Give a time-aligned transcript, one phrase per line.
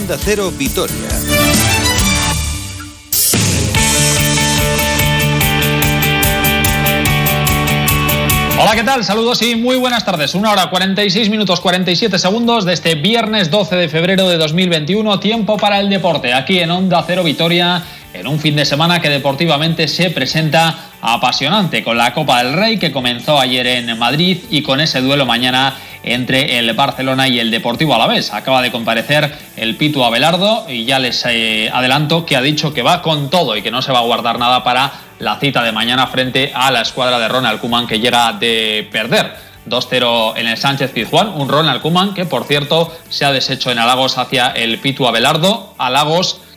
[0.00, 1.08] Onda Cero Vitoria.
[8.60, 9.04] Hola, ¿qué tal?
[9.04, 10.34] Saludos y muy buenas tardes.
[10.34, 15.18] Una hora 46 minutos 47 segundos de este viernes 12 de febrero de 2021.
[15.18, 19.08] Tiempo para el deporte aquí en Onda Cero Vitoria en un fin de semana que
[19.08, 24.62] deportivamente se presenta apasionante con la Copa del Rey que comenzó ayer en Madrid y
[24.62, 28.32] con ese duelo mañana entre el Barcelona y el Deportivo Alavés.
[28.32, 32.82] Acaba de comparecer el Pitu Abelardo y ya les eh, adelanto que ha dicho que
[32.82, 35.72] va con todo y que no se va a guardar nada para la cita de
[35.72, 39.48] mañana frente a la escuadra de Ronald Kuman que llega de perder.
[39.66, 43.78] 2-0 en el Sánchez Pizjuán, un Ronald Kuman que por cierto se ha deshecho en
[43.78, 45.74] halagos hacia el Pitu Abelardo,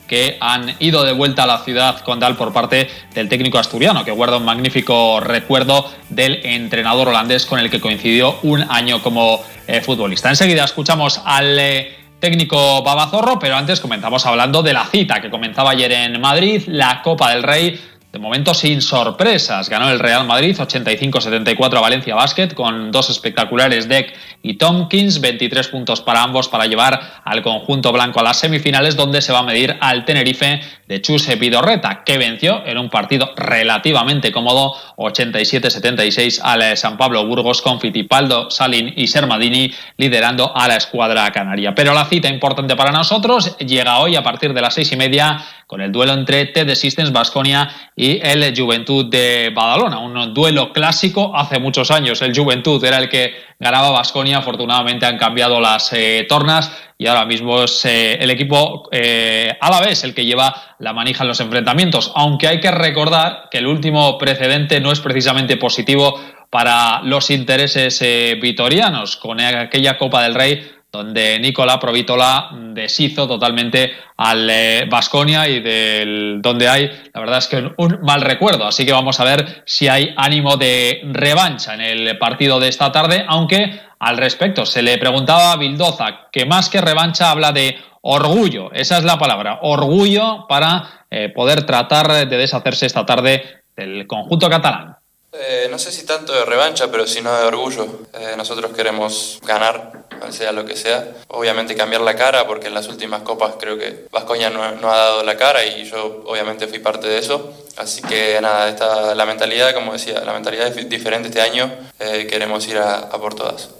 [0.06, 4.10] que han ido de vuelta a la ciudad condal por parte del técnico asturiano, que
[4.10, 9.80] guarda un magnífico recuerdo del entrenador holandés con el que coincidió un año como eh,
[9.80, 10.28] futbolista.
[10.28, 15.70] Enseguida escuchamos al eh, técnico Babazorro, pero antes comenzamos hablando de la cita que comenzaba
[15.70, 17.80] ayer en Madrid, la Copa del Rey
[18.12, 19.70] de momento sin sorpresas.
[19.70, 25.68] Ganó el Real Madrid 85-74 a Valencia Basket con dos espectaculares Deck y Tompkins, 23
[25.68, 29.44] puntos para ambos para llevar al conjunto blanco a las semifinales donde se va a
[29.44, 36.76] medir al Tenerife de Chuse Vidorreta que venció en un partido relativamente cómodo 87-76 al
[36.76, 41.74] San Pablo Burgos con Fitipaldo, Salin y Sermadini liderando a la escuadra canaria.
[41.74, 45.42] Pero la cita importante para nosotros llega hoy a partir de las seis y media
[45.72, 50.00] con el duelo entre TD Systems Basconia y el Juventud de Badalona.
[50.00, 52.20] Un duelo clásico hace muchos años.
[52.20, 54.36] El Juventud era el que ganaba Basconia.
[54.36, 60.04] Afortunadamente han cambiado las eh, tornas y ahora mismo es eh, el equipo eh, vez
[60.04, 62.12] el que lleva la manija en los enfrentamientos.
[62.16, 67.98] Aunque hay que recordar que el último precedente no es precisamente positivo para los intereses
[68.02, 69.16] eh, vitorianos.
[69.16, 74.46] Con aquella Copa del Rey donde Nicola Provitola deshizo totalmente al
[74.90, 78.66] Vasconia eh, y del donde hay, la verdad es que un, mal recuerdo.
[78.66, 82.92] Así que vamos a ver si hay ánimo de revancha en el partido de esta
[82.92, 87.78] tarde, aunque al respecto se le preguntaba a Bildoza que más que revancha habla de
[88.02, 94.06] orgullo, esa es la palabra, orgullo para eh, poder tratar de deshacerse esta tarde del
[94.06, 94.96] conjunto catalán.
[95.34, 97.86] Eh, no sé si tanto de revancha, pero sino de orgullo.
[98.12, 101.08] Eh, nosotros queremos ganar, sea lo que sea.
[101.28, 105.22] Obviamente cambiar la cara, porque en las últimas copas creo que Vascoña no, ha dado
[105.22, 107.50] la cara y yo obviamente fui parte de eso.
[107.78, 111.70] Así que nada, esta, la mentalidad, como decía, la mentalidad es diferente este año.
[111.98, 113.70] Eh, queremos ir a, a por todas.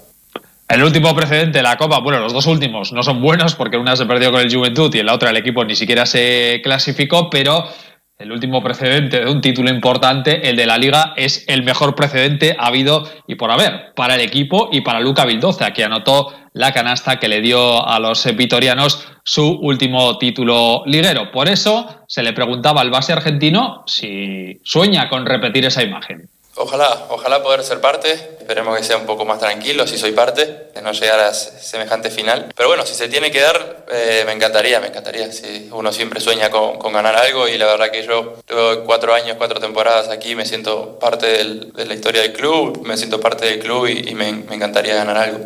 [0.67, 3.95] El último precedente de la Copa, bueno, los dos últimos no son buenos porque una
[3.95, 7.29] se perdió con el Juventud y en la otra el equipo ni siquiera se clasificó,
[7.29, 7.67] pero
[8.17, 12.55] el último precedente de un título importante, el de la Liga, es el mejor precedente
[12.59, 17.19] habido y por haber para el equipo y para Luca Vildoza, que anotó la canasta
[17.19, 21.31] que le dio a los vitorianos su último título liguero.
[21.31, 26.29] Por eso se le preguntaba al base argentino si sueña con repetir esa imagen.
[26.55, 28.11] Ojalá, ojalá poder ser parte.
[28.39, 32.11] Esperemos que sea un poco más tranquilo si soy parte, de no llegar a semejante
[32.11, 32.51] final.
[32.55, 35.31] Pero bueno, si se tiene que dar, eh, me encantaría, me encantaría.
[35.31, 38.35] Si uno siempre sueña con, ganar algo y la verdad que yo
[38.85, 43.19] cuatro años, cuatro temporadas aquí, me siento parte de la historia del club, me siento
[43.19, 45.39] parte del club y, me, me, encantaría ganar algo.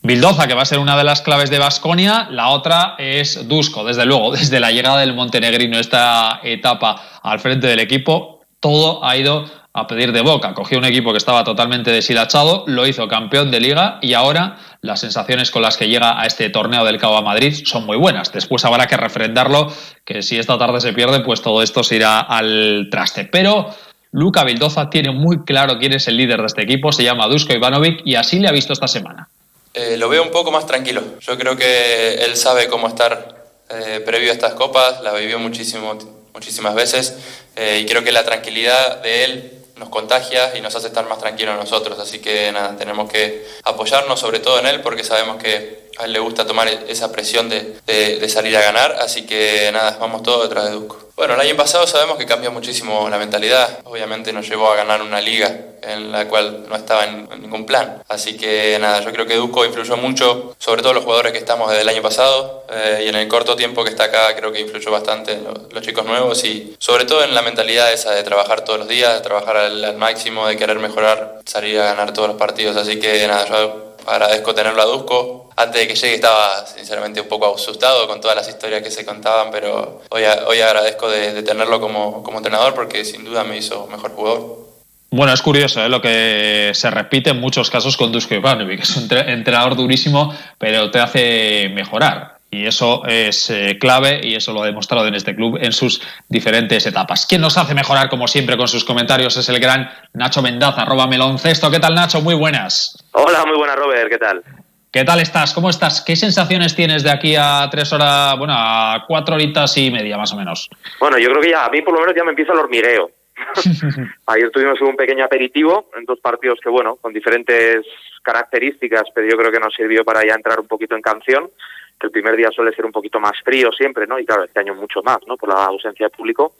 [0.00, 3.84] Bildoza, que va a ser una de las claves de Basconia, la otra es Dusko,
[3.84, 8.33] desde luego, desde la llegada del Montenegrino esta etapa al frente del equipo,
[8.64, 9.44] todo ha ido
[9.74, 10.54] a pedir de boca.
[10.54, 15.00] Cogió un equipo que estaba totalmente deshilachado, lo hizo campeón de liga y ahora las
[15.00, 18.32] sensaciones con las que llega a este torneo del Cabo a Madrid son muy buenas.
[18.32, 19.70] Después habrá que refrendarlo,
[20.06, 23.26] que si esta tarde se pierde, pues todo esto se irá al traste.
[23.26, 23.68] Pero
[24.12, 27.52] Luca Vildoza tiene muy claro quién es el líder de este equipo, se llama Dusko
[27.52, 29.28] Ivanovic y así le ha visto esta semana.
[29.74, 31.02] Eh, lo veo un poco más tranquilo.
[31.20, 35.98] Yo creo que él sabe cómo estar eh, previo a estas copas, la vivió muchísimo
[36.34, 40.88] muchísimas veces eh, y creo que la tranquilidad de él nos contagia y nos hace
[40.88, 41.98] estar más tranquilos nosotros.
[41.98, 46.12] Así que nada, tenemos que apoyarnos sobre todo en él porque sabemos que a él
[46.12, 48.96] le gusta tomar esa presión de, de, salir a ganar.
[49.00, 50.98] Así que nada, vamos todos detrás de Duco.
[51.16, 53.78] Bueno, el año pasado sabemos que cambió muchísimo la mentalidad.
[53.84, 58.02] Obviamente nos llevó a ganar una liga en la cual no estaba en, ningún plan.
[58.08, 61.68] Así que nada, yo creo que Duco influyó mucho, sobre todo los jugadores que estamos
[61.68, 64.60] desde el año pasado eh, y en el corto tiempo que está acá creo que
[64.60, 68.62] influyó bastante en los, chicos nuevos y sobre todo en la mentalidad esa de trabajar
[68.62, 72.28] todos los días, de trabajar al, al máximo, de querer mejorar, salir a ganar todos
[72.28, 72.76] los partidos.
[72.76, 75.50] Así que nada, yo agradezco tenerlo a Dusko.
[75.56, 79.04] Antes de que llegue estaba sinceramente un poco asustado con todas las historias que se
[79.04, 83.86] contaban, pero hoy, hoy agradezco de, tenerlo como, como entrenador porque sin duda me hizo
[83.86, 84.64] mejor jugador.
[85.10, 85.88] Bueno, es curioso ¿eh?
[85.88, 90.34] lo que se repite en muchos casos con Dusko Ivanovic, que es un entrenador durísimo,
[90.58, 92.33] pero te hace mejorar.
[92.54, 96.00] Y eso es eh, clave y eso lo ha demostrado en este club en sus
[96.28, 97.26] diferentes etapas.
[97.26, 101.08] Quien nos hace mejorar, como siempre, con sus comentarios es el gran Nacho Mendaza, arroba
[101.08, 101.68] meloncesto.
[101.68, 102.20] ¿Qué tal, Nacho?
[102.20, 102.96] Muy buenas.
[103.10, 104.08] Hola, muy buenas, Robert.
[104.08, 104.44] ¿Qué tal?
[104.92, 105.52] ¿Qué tal estás?
[105.52, 106.00] ¿Cómo estás?
[106.00, 110.32] ¿Qué sensaciones tienes de aquí a tres horas, bueno, a cuatro horitas y media más
[110.32, 110.70] o menos?
[111.00, 113.10] Bueno, yo creo que ya, a mí por lo menos ya me empieza el hormigueo.
[114.26, 117.84] Ayer tuvimos un pequeño aperitivo en dos partidos que, bueno, con diferentes
[118.22, 121.50] características, pero yo creo que nos sirvió para ya entrar un poquito en canción
[121.98, 124.18] que el primer día suele ser un poquito más frío siempre, ¿no?
[124.18, 125.36] Y claro, este año mucho más, ¿no?
[125.36, 126.54] Por la ausencia de público.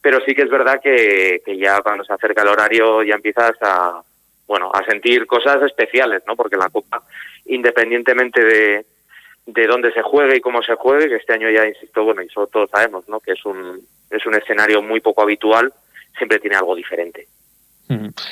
[0.00, 3.52] Pero sí que es verdad que, que ya cuando se acerca el horario ya empiezas
[3.60, 4.02] a,
[4.46, 6.36] bueno, a sentir cosas especiales, ¿no?
[6.36, 7.02] Porque la Copa,
[7.46, 8.86] independientemente de,
[9.46, 12.28] de dónde se juegue y cómo se juegue, que este año ya, insisto, bueno, y
[12.28, 13.20] sobre todo sabemos, ¿no?
[13.20, 13.80] Que es un,
[14.10, 15.72] es un escenario muy poco habitual,
[16.16, 17.26] siempre tiene algo diferente.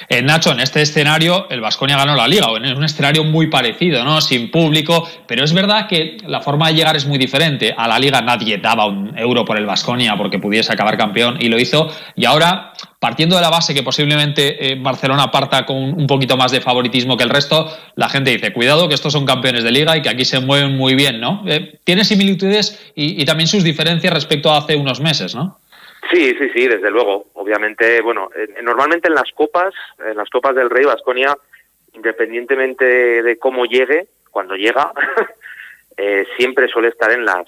[0.08, 4.04] Eh, Nacho, en este escenario el Vasconia ganó la liga, en un escenario muy parecido,
[4.04, 4.20] ¿no?
[4.20, 7.74] Sin público, pero es verdad que la forma de llegar es muy diferente.
[7.76, 11.48] A la liga nadie daba un euro por el Vasconia porque pudiese acabar campeón y
[11.48, 11.90] lo hizo.
[12.16, 16.52] Y ahora, partiendo de la base que posiblemente eh, Barcelona parta con un poquito más
[16.52, 19.96] de favoritismo que el resto, la gente dice, cuidado que estos son campeones de liga
[19.96, 21.42] y que aquí se mueven muy bien, ¿no?
[21.46, 25.59] Eh, tiene similitudes y también sus diferencias respecto a hace unos meses, ¿no?
[26.10, 27.26] Sí, sí, sí, desde luego.
[27.34, 28.30] Obviamente, bueno,
[28.62, 29.72] normalmente en las copas,
[30.04, 31.36] en las copas del Rey Vasconia,
[31.92, 34.92] independientemente de cómo llegue, cuando llega,
[35.96, 37.46] eh, siempre suele estar en las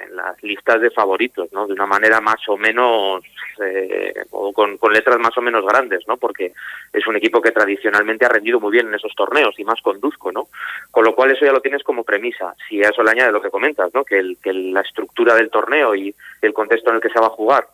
[0.00, 1.66] en las listas de favoritos, ¿no?
[1.66, 3.22] De una manera más o menos
[3.64, 6.16] eh, o con, con, letras más o menos grandes, ¿no?
[6.16, 6.52] Porque
[6.92, 10.32] es un equipo que tradicionalmente ha rendido muy bien en esos torneos y más conduzco,
[10.32, 10.48] ¿no?
[10.90, 12.54] Con lo cual eso ya lo tienes como premisa.
[12.68, 14.04] Si a eso le añade lo que comentas, ¿no?
[14.04, 17.26] Que, el, que la estructura del torneo y el contexto en el que se va
[17.26, 17.66] a jugar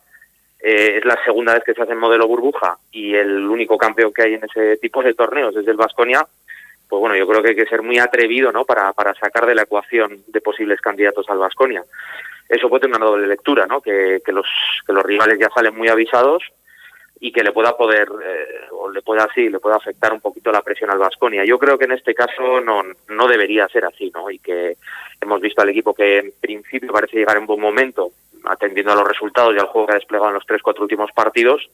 [0.63, 4.13] eh, es la segunda vez que se hace en modelo burbuja y el único campeón
[4.13, 6.25] que hay en ese tipo de torneos es el Vasconia,
[6.87, 8.65] pues bueno, yo creo que hay que ser muy atrevido ¿no?
[8.65, 11.83] para, para sacar de la ecuación de posibles candidatos al Vasconia.
[12.49, 13.81] Eso puede tener una doble lectura, ¿no?
[13.81, 14.45] que, que, los,
[14.85, 16.43] que los rivales ya salen muy avisados
[17.23, 20.51] y que le pueda poder, eh, o le pueda así, le pueda afectar un poquito
[20.51, 21.45] la presión al Vasconia.
[21.45, 24.29] Yo creo que en este caso no, no debería ser así, ¿no?
[24.29, 24.75] Y que
[25.21, 28.11] hemos visto al equipo que en principio parece llegar en buen momento,
[28.45, 31.11] atendiendo a los resultados y al juego que ha desplegado en los tres, cuatro últimos
[31.11, 31.69] partidos.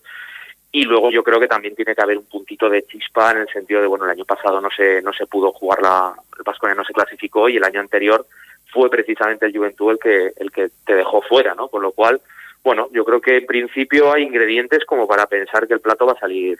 [0.71, 3.49] Y luego yo creo que también tiene que haber un puntito de chispa en el
[3.49, 6.75] sentido de, bueno, el año pasado no se, no se pudo jugar la, el Vasconia
[6.75, 8.25] no se clasificó y el año anterior
[8.71, 11.69] fue precisamente el Juventud el que, el que te dejó fuera, ¿no?
[11.69, 12.21] Con lo cual,
[12.63, 16.13] bueno, yo creo que en principio hay ingredientes como para pensar que el plato va
[16.13, 16.59] a salir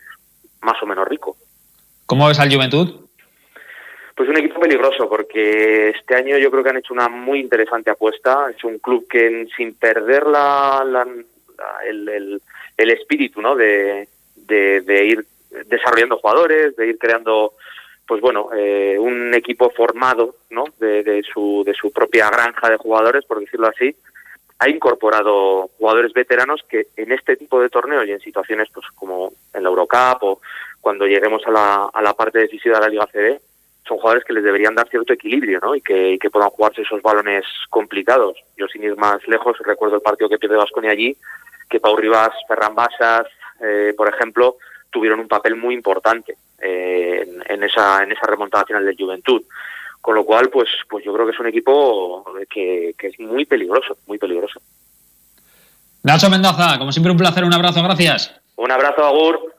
[0.62, 1.36] más o menos rico.
[2.06, 3.07] ¿Cómo ves al Juventud?
[4.18, 7.92] Pues un equipo peligroso porque este año yo creo que han hecho una muy interesante
[7.92, 8.48] apuesta.
[8.50, 11.06] Es un club que sin perder la,
[11.88, 12.42] el,
[12.76, 13.56] el, espíritu ¿no?
[13.56, 15.24] De, de, ir
[15.68, 17.54] desarrollando jugadores, de ir creando
[18.08, 20.64] pues bueno, eh, un equipo formado ¿no?
[20.80, 23.96] De, de, su, de su propia granja de jugadores, por decirlo así,
[24.58, 29.34] ha incorporado jugadores veteranos que en este tipo de torneos y en situaciones pues como
[29.54, 30.42] en la Eurocup o
[30.82, 33.40] cuando lleguemos a la, a la parte decisiva de la Liga CD,
[33.88, 35.76] son jugadores que les deberían dar cierto equilibrio, ¿no?
[35.76, 38.38] Y que, puedan jugarse esos balones complicados.
[38.58, 41.16] Yo, sin ir más lejos, recuerdo el partido que pierde Vasconia allí,
[41.70, 43.28] que Pau Rivas, Ferran Basas,
[43.62, 44.58] eh, por ejemplo,
[44.90, 49.42] tuvieron un papel muy importante eh, en, esa, en esa remontada final del Juventud.
[50.02, 53.46] Con lo cual, pues, pues yo creo que es un equipo que, que es muy
[53.46, 54.62] peligroso, muy peligroso.
[56.04, 58.34] Nacho Mendoza, como siempre un placer, un abrazo, gracias.
[58.56, 59.57] Un abrazo, Agur.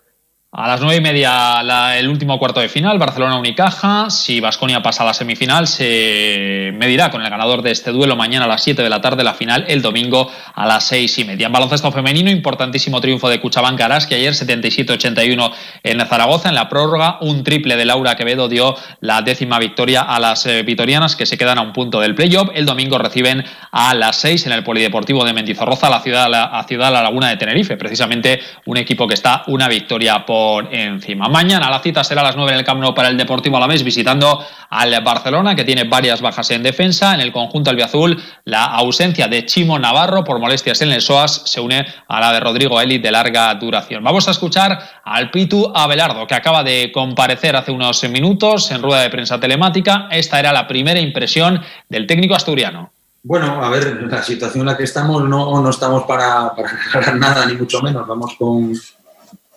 [0.50, 1.60] A las nueve y media
[1.98, 4.08] el último cuarto de final, Barcelona-Unicaja.
[4.08, 8.46] Si Vasconia pasa a la semifinal, se medirá con el ganador de este duelo mañana
[8.46, 11.48] a las 7 de la tarde, la final el domingo a las seis y media.
[11.48, 15.52] En baloncesto femenino, importantísimo triunfo de Cuchabán que ayer 77-81
[15.82, 16.48] en Zaragoza.
[16.48, 20.62] En la prórroga, un triple de Laura Quevedo dio la décima victoria a las eh,
[20.62, 22.48] vitorianas que se quedan a un punto del playoff.
[22.54, 26.90] El domingo reciben a las 6 en el Polideportivo de Mendizorroza, la ciudad, la ciudad
[26.90, 27.76] La Laguna de Tenerife.
[27.76, 30.37] Precisamente un equipo que está una victoria por
[30.70, 31.28] encima.
[31.28, 33.82] Mañana la cita será a las 9 en el Camp Nou para el Deportivo Alavés
[33.82, 37.14] visitando al Barcelona que tiene varias bajas en defensa.
[37.14, 41.60] En el conjunto albiazul la ausencia de Chimo Navarro por molestias en el SOAS se
[41.60, 44.02] une a la de Rodrigo Eli de larga duración.
[44.02, 49.02] Vamos a escuchar al Pitu Abelardo que acaba de comparecer hace unos minutos en rueda
[49.02, 50.08] de prensa telemática.
[50.10, 52.92] Esta era la primera impresión del técnico asturiano.
[53.22, 57.46] Bueno, a ver, la situación en la que estamos no, no estamos para, para nada,
[57.46, 58.06] ni mucho menos.
[58.06, 58.72] Vamos con,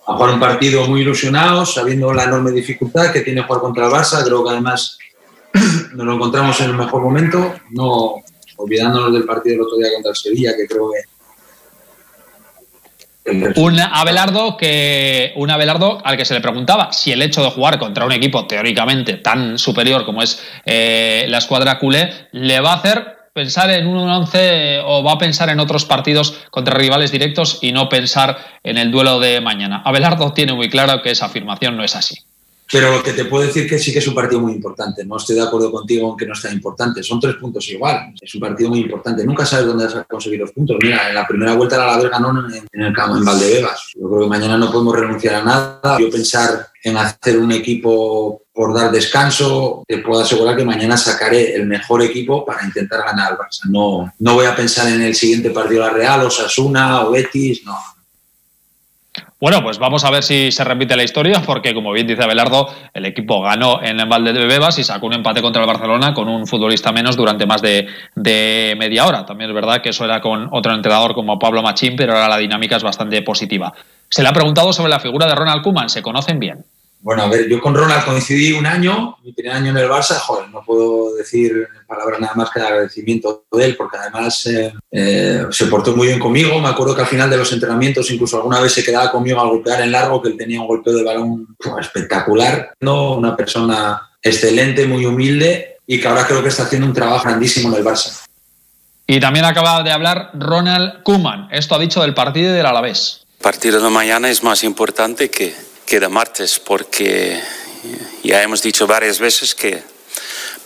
[0.06, 3.92] a jugar un partido muy ilusionados, sabiendo la enorme dificultad que tiene jugar contra el
[3.92, 4.24] Barça.
[4.24, 4.98] Creo que además
[5.94, 8.16] nos lo encontramos en el mejor momento, no
[8.56, 11.12] olvidándonos del partido del otro día contra el Sevilla, que creo que
[13.56, 17.78] un Abelardo que un Abelardo al que se le preguntaba si el hecho de jugar
[17.78, 22.76] contra un equipo teóricamente tan superior como es eh, la escuadra culé le va a
[22.76, 27.58] hacer pensar en un 11 o va a pensar en otros partidos contra rivales directos
[27.62, 29.82] y no pensar en el duelo de mañana.
[29.84, 32.16] Abelardo tiene muy claro que esa afirmación no es así.
[32.70, 35.04] Pero lo que te puedo decir que sí que es un partido muy importante.
[35.04, 37.02] No estoy de acuerdo contigo en que no es tan importante.
[37.02, 38.14] Son tres puntos igual.
[38.18, 39.26] Es un partido muy importante.
[39.26, 40.78] Nunca sabes dónde vas a conseguir los puntos.
[40.80, 43.92] Mira, en la primera vuelta la Alavés ganó en el campo, en Valdebebas.
[43.94, 45.98] Yo creo que mañana no podemos renunciar a nada.
[46.00, 51.54] Yo pensar en hacer un equipo por dar descanso, te puedo asegurar que mañana sacaré
[51.54, 53.64] el mejor equipo para intentar ganar al Barça.
[53.70, 57.64] No, no voy a pensar en el siguiente partido la Real, o Sasuna, o Betis,
[57.64, 57.76] no
[59.42, 62.68] bueno, pues vamos a ver si se repite la historia, porque como bien dice Abelardo,
[62.94, 66.46] el equipo ganó en el Valdebebas y sacó un empate contra el Barcelona con un
[66.46, 67.88] futbolista menos durante más de,
[68.78, 69.26] media hora.
[69.26, 72.38] También es verdad que eso era con otro entrenador como Pablo Machín, pero ahora la
[72.38, 73.72] dinámica es bastante positiva.
[74.08, 76.64] Se le ha preguntado sobre la figura de Ronald Koeman, ¿se conocen bien?
[77.02, 80.18] Bueno, a ver, yo con Ronald coincidí un año, mi primer año en el Barça,
[80.20, 84.72] joder, no puedo decir palabras nada más que de agradecimiento de él, porque además eh,
[84.92, 86.60] eh, se portó muy bien conmigo.
[86.60, 89.48] Me acuerdo que al final de los entrenamientos, incluso alguna vez se quedaba conmigo a
[89.48, 92.72] golpear en largo, que él tenía un golpeo de balón espectacular.
[92.78, 93.14] ¿no?
[93.14, 97.68] Una persona excelente, muy humilde y que ahora creo que está haciendo un trabajo grandísimo
[97.70, 98.24] en el Barça.
[99.08, 101.48] Y también acaba de hablar Ronald Koeman.
[101.50, 103.24] Esto ha dicho del partido del Alavés.
[103.38, 105.52] El partido de mañana es más importante que
[105.86, 107.40] queda martes, porque
[108.22, 109.82] ya hemos dicho varias veces que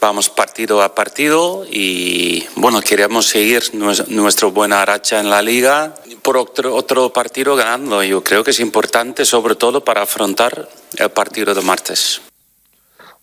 [0.00, 6.36] vamos partido a partido y bueno, queremos seguir nuestra buena racha en la liga por
[6.36, 8.02] otro, otro partido ganando.
[8.02, 10.68] Yo creo que es importante sobre todo para afrontar
[10.98, 12.20] el partido de martes.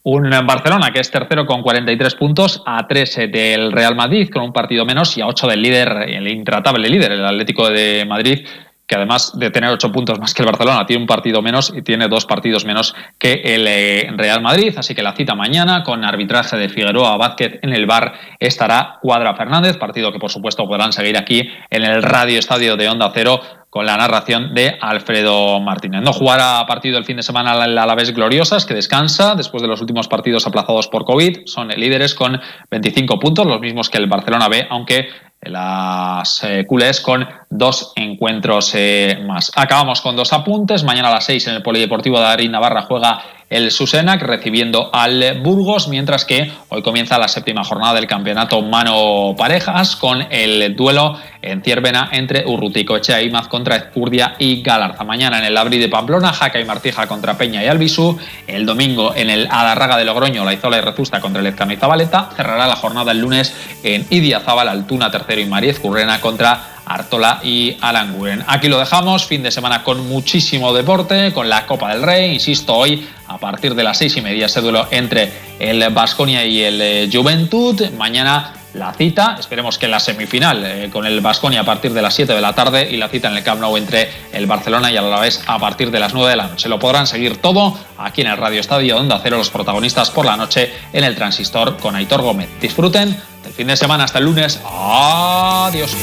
[0.03, 4.51] Un Barcelona que es tercero con 43 puntos, a 13 del Real Madrid con un
[4.51, 8.45] partido menos y a 8 del líder, el intratable líder, el Atlético de Madrid,
[8.87, 11.81] que además de tener ocho puntos más que el Barcelona, tiene un partido menos y
[11.81, 14.73] tiene dos partidos menos que el eh, Real Madrid.
[14.77, 19.35] Así que la cita mañana con arbitraje de Figueroa Vázquez en el bar estará Cuadra
[19.35, 23.39] Fernández, partido que por supuesto podrán seguir aquí en el Radio Estadio de Onda Cero
[23.73, 26.03] con la narración de Alfredo Martínez.
[26.03, 29.81] No jugará partido el fin de semana la Alavés Gloriosas, que descansa después de los
[29.81, 31.47] últimos partidos aplazados por COVID.
[31.47, 35.07] Son líderes con 25 puntos, los mismos que el Barcelona B, aunque
[35.41, 39.51] las eh, culés con dos encuentros eh, más.
[39.55, 40.83] Acabamos con dos apuntes.
[40.83, 45.41] Mañana a las seis en el Polideportivo de Darín Navarra juega el Susenac recibiendo al
[45.43, 51.19] Burgos, mientras que hoy comienza la séptima jornada del campeonato mano parejas con el duelo
[51.39, 55.03] en Ciervena entre Urrutico Echea y Maz contra Ezcurdia y Galarza.
[55.03, 58.17] Mañana en el Abri de Pamplona, Jaca y Martija contra Peña y Albisú.
[58.47, 61.75] El domingo en el Adarraga de Logroño, La Izola y Rezusta contra el Ezcano y
[61.75, 62.29] Zabaleta.
[62.35, 67.77] Cerrará la jornada el lunes en Idiazábal, Altuna tercero y Mariez Currena contra Artola y
[67.81, 68.43] Aranguren.
[68.47, 72.75] Aquí lo dejamos, fin de semana con muchísimo deporte, con la Copa del Rey, insisto,
[72.75, 76.81] hoy a partir de las seis y media ese duelo entre el Basconia y el
[76.81, 81.93] eh, Juventud, mañana la cita, esperemos que la semifinal eh, con el Basconia a partir
[81.93, 84.47] de las 7 de la tarde y la cita en el Camp Nou entre el
[84.47, 86.69] Barcelona y la vez a partir de las 9 de la noche.
[86.69, 90.35] Lo podrán seguir todo aquí en el Radio Estadio donde Cero, los protagonistas por la
[90.35, 92.49] noche en el Transistor con Aitor Gómez.
[92.59, 94.59] Disfruten del fin de semana hasta el lunes.
[94.65, 95.95] Adiós.